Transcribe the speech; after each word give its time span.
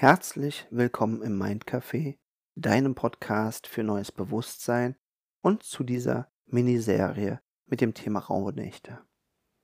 Herzlich 0.00 0.64
willkommen 0.70 1.22
im 1.22 1.36
Mind 1.36 1.64
Café, 1.64 2.18
deinem 2.54 2.94
Podcast 2.94 3.66
für 3.66 3.82
neues 3.82 4.12
Bewusstsein 4.12 4.94
und 5.40 5.64
zu 5.64 5.82
dieser 5.82 6.30
Miniserie 6.46 7.40
mit 7.66 7.80
dem 7.80 7.94
Thema 7.94 8.20
Rauhnächte. 8.20 9.00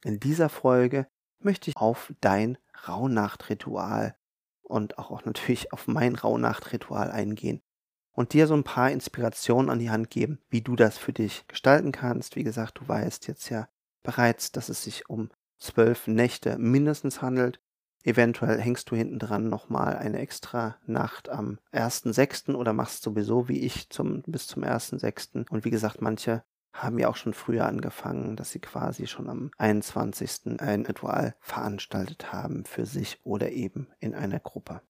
In 0.02 0.18
dieser 0.18 0.48
Folge 0.48 1.06
möchte 1.38 1.70
ich 1.70 1.76
auf 1.76 2.12
dein 2.20 2.58
Rauhnachtritual 2.88 4.16
und 4.62 4.98
auch 4.98 5.24
natürlich 5.24 5.72
auf 5.72 5.86
mein 5.86 6.16
Rauhnachtritual 6.16 7.12
eingehen 7.12 7.62
und 8.10 8.32
dir 8.32 8.48
so 8.48 8.54
ein 8.54 8.64
paar 8.64 8.90
Inspirationen 8.90 9.70
an 9.70 9.78
die 9.78 9.90
Hand 9.90 10.10
geben, 10.10 10.40
wie 10.48 10.62
du 10.62 10.74
das 10.74 10.98
für 10.98 11.12
dich 11.12 11.46
gestalten 11.46 11.92
kannst. 11.92 12.34
Wie 12.34 12.42
gesagt, 12.42 12.80
du 12.80 12.88
weißt 12.88 13.28
jetzt 13.28 13.50
ja 13.50 13.68
bereits, 14.02 14.50
dass 14.50 14.68
es 14.68 14.82
sich 14.82 15.08
um 15.08 15.30
zwölf 15.58 16.08
Nächte 16.08 16.58
mindestens 16.58 17.22
handelt. 17.22 17.60
Eventuell 18.04 18.60
hängst 18.60 18.90
du 18.90 18.96
hinten 18.96 19.18
dran 19.18 19.48
nochmal 19.48 19.96
eine 19.96 20.18
extra 20.18 20.76
Nacht 20.86 21.30
am 21.30 21.58
1.6. 21.72 22.54
oder 22.54 22.74
machst 22.74 23.02
sowieso 23.02 23.48
wie 23.48 23.60
ich 23.60 23.88
zum, 23.88 24.22
bis 24.26 24.46
zum 24.46 24.62
1.6. 24.62 25.48
Und 25.48 25.64
wie 25.64 25.70
gesagt, 25.70 26.02
manche 26.02 26.44
haben 26.74 26.98
ja 26.98 27.08
auch 27.08 27.16
schon 27.16 27.32
früher 27.32 27.66
angefangen, 27.66 28.36
dass 28.36 28.50
sie 28.50 28.58
quasi 28.58 29.06
schon 29.06 29.30
am 29.30 29.50
21. 29.56 30.60
ein 30.60 30.84
Ritual 30.84 31.34
veranstaltet 31.40 32.30
haben 32.30 32.66
für 32.66 32.84
sich 32.84 33.20
oder 33.24 33.52
eben 33.52 33.88
in 34.00 34.14
einer 34.14 34.40
Gruppe. 34.40 34.82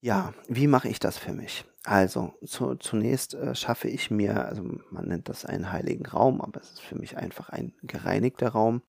Ja, 0.00 0.32
wie 0.48 0.66
mache 0.66 0.88
ich 0.88 0.98
das 0.98 1.18
für 1.18 1.32
mich? 1.32 1.66
Also 1.84 2.34
zu, 2.44 2.74
zunächst 2.76 3.34
äh, 3.34 3.54
schaffe 3.54 3.88
ich 3.88 4.10
mir, 4.10 4.46
also 4.46 4.62
man 4.90 5.06
nennt 5.06 5.28
das 5.28 5.44
einen 5.44 5.70
heiligen 5.70 6.06
Raum, 6.06 6.40
aber 6.40 6.60
es 6.60 6.72
ist 6.72 6.80
für 6.80 6.96
mich 6.96 7.16
einfach 7.16 7.50
ein 7.50 7.74
gereinigter 7.82 8.48
Raum. 8.48 8.82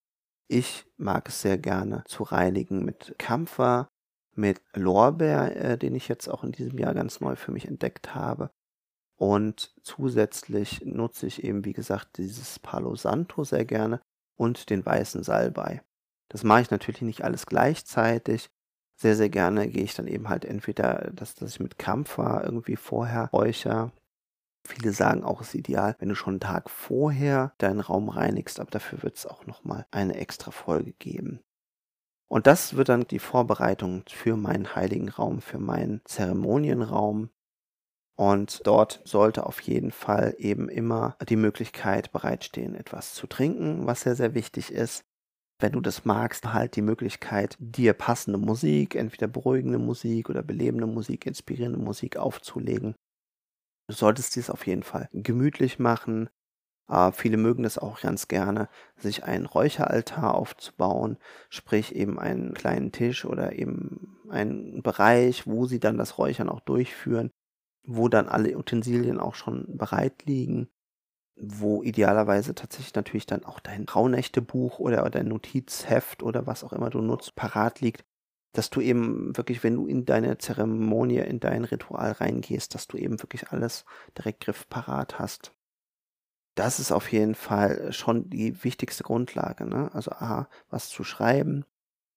Ich 0.52 0.88
mag 0.98 1.30
es 1.30 1.44
sehr 1.44 1.60
gerne 1.60 2.04
zu 2.06 2.24
reinigen 2.24 2.84
mit 2.84 3.14
Kampfer, 3.20 3.88
mit 4.34 4.60
Lorbeer, 4.74 5.56
äh, 5.56 5.78
den 5.78 5.94
ich 5.94 6.08
jetzt 6.08 6.28
auch 6.28 6.44
in 6.44 6.52
diesem 6.52 6.80
Jahr 6.80 6.96
ganz 6.96 7.22
neu 7.22 7.36
für 7.36 7.52
mich 7.52 7.68
entdeckt 7.68 8.16
habe. 8.16 8.50
Und 9.16 9.76
zusätzlich 9.84 10.84
nutze 10.86 11.28
ich 11.28 11.44
eben, 11.44 11.66
wie 11.66 11.74
gesagt, 11.74 12.18
dieses 12.18 12.58
Palo 12.58 12.96
Santo 12.96 13.44
sehr 13.44 13.64
gerne 13.64 14.02
und 14.38 14.72
den 14.72 14.84
weißen 14.84 15.22
Salbei. 15.22 15.84
Das 16.30 16.44
mache 16.44 16.62
ich 16.62 16.72
natürlich 16.72 17.04
nicht 17.04 17.24
alles 17.24 17.46
gleichzeitig. 17.46 18.50
Sehr, 18.96 19.16
sehr 19.16 19.30
gerne 19.30 19.68
gehe 19.68 19.84
ich 19.84 19.94
dann 19.94 20.08
eben 20.08 20.30
halt 20.30 20.46
entweder, 20.46 21.12
dass, 21.14 21.36
dass 21.36 21.52
ich 21.52 21.60
mit 21.60 21.78
Kampfer 21.78 22.42
irgendwie 22.44 22.76
vorher 22.76 23.30
räucher. 23.32 23.92
Viele 24.68 24.92
sagen 24.92 25.24
auch, 25.24 25.42
es 25.42 25.50
ist 25.50 25.56
ideal, 25.56 25.96
wenn 26.00 26.10
du 26.10 26.16
schon 26.16 26.34
einen 26.34 26.40
Tag 26.40 26.70
vorher 26.70 27.54
deinen 27.58 27.80
Raum 27.80 28.10
reinigst, 28.10 28.60
aber 28.60 28.72
dafür 28.72 29.04
wird 29.04 29.16
es 29.16 29.26
auch 29.26 29.46
nochmal 29.46 29.86
eine 29.92 30.16
extra 30.16 30.52
Folge 30.52 30.94
geben. 30.94 31.42
Und 32.30 32.46
das 32.46 32.76
wird 32.76 32.90
dann 32.90 33.08
die 33.08 33.20
Vorbereitung 33.20 34.04
für 34.08 34.38
meinen 34.38 34.76
heiligen 34.76 35.10
Raum, 35.10 35.42
für 35.42 35.58
meinen 35.58 36.02
Zeremonienraum. 36.06 37.30
Und 38.16 38.68
dort 38.68 39.02
sollte 39.06 39.46
auf 39.46 39.62
jeden 39.62 39.92
Fall 39.92 40.36
eben 40.38 40.70
immer 40.70 41.18
die 41.28 41.38
Möglichkeit 41.38 42.12
bereitstehen, 42.12 42.76
etwas 42.76 43.14
zu 43.14 43.28
trinken, 43.28 43.88
was 43.88 44.02
sehr, 44.02 44.16
sehr 44.16 44.36
wichtig 44.36 44.72
ist. 44.72 45.02
Wenn 45.60 45.72
du 45.72 45.82
das 45.82 46.06
magst, 46.06 46.54
halt 46.54 46.76
die 46.76 46.82
Möglichkeit, 46.82 47.58
dir 47.60 47.94
passende 47.94 48.38
Musik, 48.38 48.96
entweder 48.96 49.28
beruhigende 49.28 49.80
Musik 49.80 50.30
oder 50.30 50.44
belebende 50.44 50.86
Musik, 50.86 51.26
inspirierende 51.26 51.80
Musik 51.80 52.18
aufzulegen. 52.18 52.96
Du 53.90 53.94
solltest 53.96 54.36
dies 54.38 54.50
auf 54.50 54.68
jeden 54.68 54.84
Fall 54.84 55.10
gemütlich 55.14 55.80
machen. 55.80 56.30
Äh, 56.90 57.12
viele 57.12 57.38
mögen 57.38 57.64
das 57.64 57.78
auch 57.80 58.02
ganz 58.02 58.28
gerne, 58.28 58.70
sich 58.98 59.24
einen 59.26 59.46
Räucheraltar 59.48 60.36
aufzubauen, 60.36 61.18
sprich 61.50 61.96
eben 61.96 62.20
einen 62.20 62.54
kleinen 62.54 62.92
Tisch 62.92 63.26
oder 63.26 63.54
eben 63.54 64.18
einen 64.30 64.84
Bereich, 64.84 65.48
wo 65.48 65.66
sie 65.66 65.80
dann 65.80 65.98
das 65.98 66.18
Räuchern 66.20 66.50
auch 66.50 66.62
durchführen 66.62 67.32
wo 67.88 68.10
dann 68.10 68.30
alle 68.30 68.58
Utensilien 68.58 69.20
auch 69.20 69.36
schon 69.36 69.78
bereit 69.78 70.26
liegen, 70.26 70.70
wo 71.36 71.84
idealerweise 71.84 72.56
tatsächlich 72.56 72.96
natürlich 72.96 73.26
dann 73.26 73.46
auch 73.46 73.60
dein 73.60 73.86
Rauhnächtebuch 73.86 74.80
oder 74.80 75.10
dein 75.10 75.28
Notizheft 75.30 76.24
oder 76.24 76.48
was 76.48 76.64
auch 76.64 76.74
immer 76.74 76.90
du 76.90 77.02
nutzt, 77.02 77.36
parat 77.36 77.82
liegt, 77.82 78.06
dass 78.52 78.70
du 78.70 78.82
eben 78.82 79.36
wirklich, 79.38 79.64
wenn 79.64 79.76
du 79.76 79.88
in 79.88 80.06
deine 80.06 80.38
Zeremonie, 80.38 81.20
in 81.20 81.40
dein 81.40 81.64
Ritual 81.64 82.14
reingehst, 82.14 82.74
dass 82.74 82.88
du 82.88 82.98
eben 82.98 83.22
wirklich 83.22 83.50
alles 83.50 83.86
direkt 84.18 84.42
griffparat 84.42 85.20
hast. 85.20 85.54
Das 86.56 86.80
ist 86.80 86.92
auf 86.92 87.12
jeden 87.12 87.36
Fall 87.36 87.94
schon 87.94 88.30
die 88.30 88.64
wichtigste 88.64 89.04
Grundlage. 89.04 89.66
Ne? 89.66 89.90
Also 89.94 90.12
A, 90.12 90.50
was 90.70 90.90
zu 90.90 91.04
schreiben, 91.04 91.66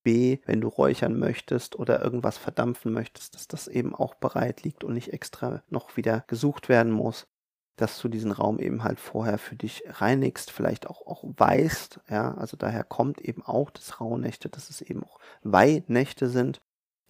B, 0.02 0.38
wenn 0.46 0.60
du 0.60 0.68
räuchern 0.68 1.18
möchtest 1.18 1.78
oder 1.78 2.02
irgendwas 2.02 2.38
verdampfen 2.38 2.92
möchtest, 2.92 3.34
dass 3.34 3.46
das 3.46 3.68
eben 3.68 3.94
auch 3.94 4.14
bereit 4.14 4.64
liegt 4.64 4.84
und 4.84 4.94
nicht 4.94 5.12
extra 5.12 5.62
noch 5.68 5.96
wieder 5.96 6.24
gesucht 6.26 6.68
werden 6.68 6.92
muss, 6.92 7.28
dass 7.76 8.00
du 8.00 8.08
diesen 8.08 8.32
Raum 8.32 8.58
eben 8.58 8.84
halt 8.84 9.00
vorher 9.00 9.38
für 9.38 9.56
dich 9.56 9.82
reinigst, 9.86 10.50
vielleicht 10.50 10.86
auch, 10.86 11.06
auch 11.06 11.24
weißt, 11.24 12.00
ja, 12.10 12.34
also 12.34 12.56
daher 12.56 12.84
kommt 12.84 13.20
eben 13.20 13.42
auch 13.42 13.70
das 13.70 14.00
Rauhnächte, 14.00 14.48
dass 14.48 14.70
es 14.70 14.80
eben 14.80 15.04
auch 15.04 15.18
Weihnächte 15.42 16.28
sind, 16.28 16.60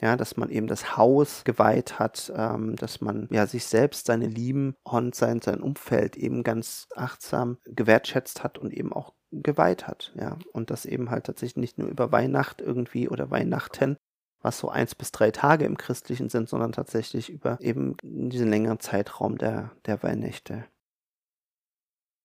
ja, 0.00 0.16
dass 0.16 0.36
man 0.36 0.50
eben 0.50 0.66
das 0.66 0.96
Haus 0.96 1.44
geweiht 1.44 1.98
hat, 1.98 2.32
ähm, 2.36 2.76
dass 2.76 3.00
man 3.00 3.28
ja 3.30 3.46
sich 3.46 3.64
selbst, 3.64 4.06
seine 4.06 4.26
Lieben 4.26 4.74
und 4.82 5.14
sein, 5.14 5.40
sein 5.40 5.60
Umfeld 5.60 6.16
eben 6.16 6.42
ganz 6.42 6.88
achtsam 6.96 7.58
gewertschätzt 7.66 8.42
hat 8.42 8.58
und 8.58 8.72
eben 8.72 8.92
auch 8.92 9.14
geweiht 9.30 9.86
hat, 9.86 10.12
ja. 10.16 10.38
Und 10.52 10.70
das 10.70 10.86
eben 10.86 11.10
halt 11.10 11.24
tatsächlich 11.24 11.56
nicht 11.56 11.78
nur 11.78 11.88
über 11.88 12.12
Weihnacht 12.12 12.60
irgendwie 12.60 13.08
oder 13.08 13.30
Weihnachten, 13.30 13.96
was 14.42 14.58
so 14.58 14.68
eins 14.68 14.94
bis 14.94 15.12
drei 15.12 15.30
Tage 15.30 15.64
im 15.64 15.78
Christlichen 15.78 16.28
sind, 16.28 16.48
sondern 16.48 16.72
tatsächlich 16.72 17.30
über 17.30 17.58
eben 17.60 17.96
diesen 18.02 18.50
längeren 18.50 18.80
Zeitraum 18.80 19.38
der, 19.38 19.70
der 19.86 20.02
Weihnachte. 20.02 20.66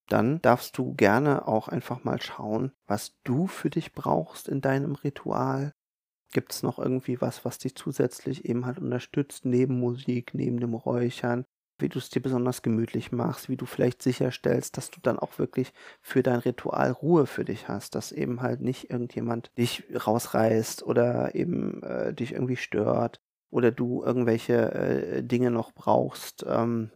Dann 0.09 0.41
darfst 0.41 0.77
du 0.77 0.93
gerne 0.95 1.47
auch 1.47 1.67
einfach 1.67 2.03
mal 2.03 2.21
schauen, 2.21 2.71
was 2.87 3.17
du 3.23 3.47
für 3.47 3.69
dich 3.69 3.93
brauchst 3.93 4.47
in 4.47 4.61
deinem 4.61 4.95
Ritual. 4.95 5.73
Gibt 6.31 6.53
es 6.53 6.63
noch 6.63 6.79
irgendwie 6.79 7.21
was, 7.21 7.45
was 7.45 7.57
dich 7.57 7.75
zusätzlich 7.75 8.45
eben 8.45 8.65
halt 8.65 8.79
unterstützt, 8.79 9.45
neben 9.45 9.79
Musik, 9.79 10.33
neben 10.33 10.59
dem 10.59 10.73
Räuchern? 10.73 11.45
Wie 11.79 11.89
du 11.89 11.99
es 11.99 12.09
dir 12.09 12.21
besonders 12.21 12.61
gemütlich 12.61 13.11
machst, 13.11 13.49
wie 13.49 13.57
du 13.57 13.65
vielleicht 13.65 14.01
sicherstellst, 14.01 14.77
dass 14.77 14.89
du 14.89 14.99
dann 15.01 15.19
auch 15.19 15.37
wirklich 15.37 15.73
für 16.01 16.23
dein 16.23 16.39
Ritual 16.39 16.91
Ruhe 16.91 17.25
für 17.25 17.45
dich 17.45 17.67
hast, 17.67 17.95
dass 17.95 18.11
eben 18.11 18.41
halt 18.41 18.61
nicht 18.61 18.89
irgendjemand 18.89 19.51
dich 19.57 19.83
rausreißt 19.93 20.83
oder 20.83 21.35
eben 21.35 21.83
äh, 21.83 22.13
dich 22.13 22.33
irgendwie 22.33 22.57
stört 22.57 23.21
oder 23.49 23.71
du 23.71 24.03
irgendwelche 24.03 24.73
äh, 24.73 25.23
Dinge 25.23 25.51
noch 25.51 25.71
brauchst, 25.71 26.45
ähm, 26.47 26.91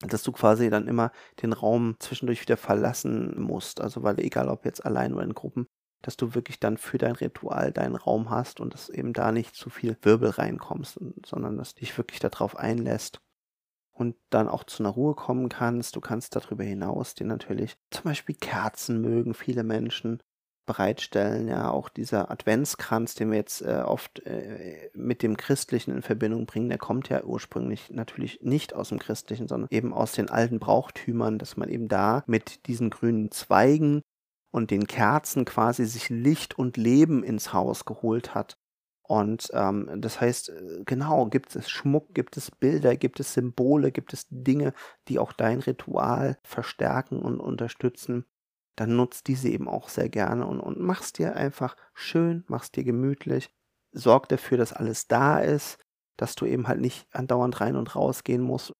dass 0.00 0.22
du 0.22 0.32
quasi 0.32 0.70
dann 0.70 0.88
immer 0.88 1.12
den 1.42 1.52
Raum 1.52 1.96
zwischendurch 1.98 2.42
wieder 2.42 2.56
verlassen 2.56 3.40
musst. 3.40 3.80
Also 3.80 4.02
weil 4.02 4.18
egal 4.20 4.48
ob 4.48 4.64
jetzt 4.64 4.84
allein 4.84 5.14
oder 5.14 5.24
in 5.24 5.34
Gruppen, 5.34 5.66
dass 6.02 6.16
du 6.16 6.34
wirklich 6.34 6.58
dann 6.58 6.78
für 6.78 6.98
dein 6.98 7.14
Ritual 7.14 7.72
deinen 7.72 7.96
Raum 7.96 8.30
hast 8.30 8.60
und 8.60 8.74
dass 8.74 8.88
eben 8.88 9.12
da 9.12 9.32
nicht 9.32 9.54
zu 9.54 9.70
viel 9.70 9.96
Wirbel 10.02 10.30
reinkommst, 10.30 10.98
sondern 11.24 11.56
dass 11.56 11.74
dich 11.74 11.96
wirklich 11.96 12.18
darauf 12.18 12.56
einlässt 12.56 13.20
und 14.02 14.16
dann 14.30 14.48
auch 14.48 14.64
zu 14.64 14.82
einer 14.82 14.90
Ruhe 14.90 15.14
kommen 15.14 15.48
kannst. 15.48 15.96
Du 15.96 16.00
kannst 16.00 16.36
darüber 16.36 16.64
hinaus 16.64 17.14
dir 17.14 17.26
natürlich 17.26 17.76
zum 17.90 18.04
Beispiel 18.04 18.34
Kerzen 18.34 19.00
mögen 19.00 19.32
viele 19.32 19.62
Menschen 19.62 20.20
bereitstellen. 20.66 21.48
Ja, 21.48 21.70
auch 21.70 21.88
dieser 21.88 22.30
Adventskranz, 22.30 23.14
den 23.14 23.30
wir 23.30 23.38
jetzt 23.38 23.62
äh, 23.62 23.82
oft 23.84 24.20
äh, 24.26 24.90
mit 24.94 25.22
dem 25.22 25.36
Christlichen 25.36 25.92
in 25.92 26.02
Verbindung 26.02 26.46
bringen, 26.46 26.68
der 26.68 26.78
kommt 26.78 27.08
ja 27.08 27.22
ursprünglich 27.22 27.90
natürlich 27.90 28.40
nicht 28.42 28.74
aus 28.74 28.90
dem 28.90 28.98
Christlichen, 28.98 29.48
sondern 29.48 29.68
eben 29.70 29.94
aus 29.94 30.12
den 30.12 30.28
alten 30.28 30.58
Brauchtümern, 30.58 31.38
dass 31.38 31.56
man 31.56 31.68
eben 31.68 31.88
da 31.88 32.24
mit 32.26 32.66
diesen 32.66 32.90
grünen 32.90 33.30
Zweigen 33.30 34.02
und 34.52 34.70
den 34.70 34.86
Kerzen 34.86 35.44
quasi 35.44 35.86
sich 35.86 36.10
Licht 36.10 36.58
und 36.58 36.76
Leben 36.76 37.22
ins 37.22 37.52
Haus 37.52 37.84
geholt 37.84 38.34
hat. 38.34 38.56
Und 39.02 39.50
ähm, 39.52 39.90
das 40.00 40.20
heißt, 40.20 40.50
äh, 40.50 40.82
genau, 40.86 41.26
gibt 41.26 41.54
es 41.56 41.68
Schmuck, 41.68 42.14
gibt 42.14 42.36
es 42.36 42.50
Bilder, 42.50 42.96
gibt 42.96 43.20
es 43.20 43.34
Symbole, 43.34 43.92
gibt 43.92 44.12
es 44.12 44.26
Dinge, 44.30 44.72
die 45.08 45.18
auch 45.18 45.32
dein 45.32 45.60
Ritual 45.60 46.38
verstärken 46.44 47.20
und 47.20 47.40
unterstützen, 47.40 48.24
dann 48.76 48.96
nutzt 48.96 49.28
diese 49.28 49.48
eben 49.48 49.68
auch 49.68 49.88
sehr 49.88 50.08
gerne 50.08 50.46
und, 50.46 50.60
und 50.60 50.80
machst 50.80 51.18
dir 51.18 51.36
einfach 51.36 51.76
schön, 51.94 52.44
machst 52.46 52.76
dir 52.76 52.84
gemütlich, 52.84 53.50
sorg 53.92 54.28
dafür, 54.28 54.56
dass 54.56 54.72
alles 54.72 55.08
da 55.08 55.38
ist, 55.40 55.78
dass 56.16 56.34
du 56.34 56.46
eben 56.46 56.68
halt 56.68 56.80
nicht 56.80 57.06
andauernd 57.14 57.60
rein 57.60 57.76
und 57.76 57.94
raus 57.96 58.24
gehen 58.24 58.42
musst. 58.42 58.72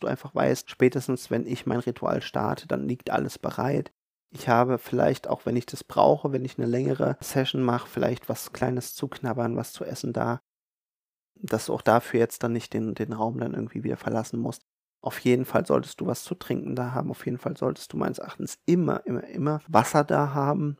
Du 0.00 0.06
einfach 0.06 0.34
weißt, 0.34 0.70
spätestens 0.70 1.30
wenn 1.30 1.46
ich 1.46 1.66
mein 1.66 1.80
Ritual 1.80 2.20
starte, 2.22 2.68
dann 2.68 2.86
liegt 2.86 3.10
alles 3.10 3.38
bereit. 3.38 3.92
Ich 4.30 4.48
habe 4.48 4.78
vielleicht 4.78 5.26
auch, 5.26 5.46
wenn 5.46 5.56
ich 5.56 5.66
das 5.66 5.84
brauche, 5.84 6.32
wenn 6.32 6.44
ich 6.44 6.58
eine 6.58 6.66
längere 6.66 7.16
Session 7.20 7.62
mache, 7.62 7.88
vielleicht 7.88 8.28
was 8.28 8.52
Kleines 8.52 8.94
zu 8.94 9.08
knabbern, 9.08 9.56
was 9.56 9.72
zu 9.72 9.84
essen 9.84 10.12
da, 10.12 10.40
dass 11.34 11.66
du 11.66 11.74
auch 11.74 11.82
dafür 11.82 12.20
jetzt 12.20 12.42
dann 12.42 12.52
nicht 12.52 12.74
den, 12.74 12.94
den 12.94 13.12
Raum 13.12 13.38
dann 13.40 13.54
irgendwie 13.54 13.84
wieder 13.84 13.96
verlassen 13.96 14.38
musst. 14.38 14.62
Auf 15.00 15.20
jeden 15.20 15.44
Fall 15.44 15.64
solltest 15.64 16.00
du 16.00 16.06
was 16.06 16.24
zu 16.24 16.34
trinken 16.34 16.74
da 16.74 16.92
haben. 16.92 17.10
Auf 17.10 17.24
jeden 17.24 17.38
Fall 17.38 17.56
solltest 17.56 17.92
du 17.92 17.96
meines 17.96 18.18
Erachtens 18.18 18.58
immer, 18.66 19.06
immer, 19.06 19.24
immer 19.24 19.60
Wasser 19.68 20.04
da 20.04 20.34
haben. 20.34 20.76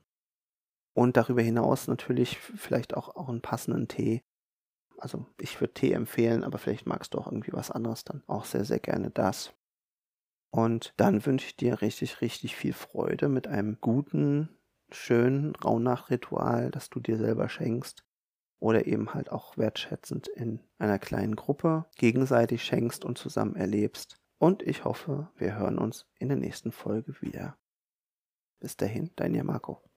Und 0.95 1.17
darüber 1.17 1.43
hinaus 1.43 1.87
natürlich 1.87 2.39
vielleicht 2.39 2.97
auch, 2.97 3.15
auch 3.15 3.29
einen 3.29 3.41
passenden 3.41 3.87
Tee. 3.89 4.25
also 4.99 5.27
ich 5.41 5.61
würde 5.61 5.75
Tee 5.75 5.93
empfehlen, 5.93 6.45
aber 6.45 6.59
vielleicht 6.59 6.87
magst 6.87 7.15
du 7.15 7.19
auch 7.19 7.29
irgendwie 7.29 7.53
was 7.53 7.71
anderes, 7.71 8.05
dann 8.05 8.25
auch 8.27 8.45
sehr, 8.45 8.65
sehr 8.65 8.81
gerne 8.81 9.11
das. 9.11 9.55
Und 10.51 10.95
dann 10.97 11.25
wünsche 11.27 11.47
ich 11.47 11.57
dir 11.57 11.83
richtig, 11.83 12.21
richtig 12.21 12.57
viel 12.57 12.73
Freude 12.73 13.29
mit 13.29 13.47
einem 13.47 13.79
guten, 13.81 14.49
schönen 14.91 15.55
Rauhnach-Ritual, 15.55 16.71
das 16.71 16.89
du 16.89 17.01
dir 17.01 17.19
selber 17.19 17.49
schenkst 17.49 18.05
oder 18.61 18.87
eben 18.87 19.15
halt 19.15 19.31
auch 19.31 19.57
wertschätzend 19.57 20.29
in 20.29 20.61
einer 20.79 20.99
kleinen 20.99 21.37
Gruppe 21.37 21.87
gegenseitig 21.97 22.65
schenkst 22.65 23.05
und 23.05 23.19
zusammen 23.19 23.57
erlebst. 23.57 24.21
Und 24.39 24.63
ich 24.63 24.85
hoffe, 24.85 25.29
wir 25.37 25.57
hören 25.57 25.79
uns 25.79 26.07
in 26.19 26.29
der 26.29 26.39
nächsten 26.39 26.73
Folge 26.73 27.21
wieder. 27.21 27.57
Bis 28.61 28.77
dahin, 28.77 29.11
dein 29.17 29.35
Marco. 29.45 29.83